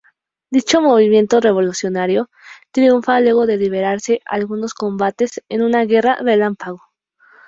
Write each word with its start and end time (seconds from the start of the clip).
Dicho 0.49 0.81
movimiento 0.81 1.39
revolucionario 1.39 2.31
triunfa 2.71 3.19
luego 3.19 3.45
de 3.45 3.57
librarse 3.57 4.19
algunos 4.25 4.73
combates 4.73 5.43
en 5.47 5.61
una 5.61 5.85
guerra 5.85 6.15
relámpago. 6.19 6.81